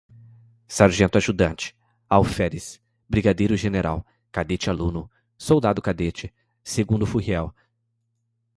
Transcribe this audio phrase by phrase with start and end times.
[0.67, 1.75] Sargento-Ajudante,
[2.09, 7.51] Alferes, Brigadeiro-General, Cadete-Aluno, Soldado-Cadete, Segundo-Furriel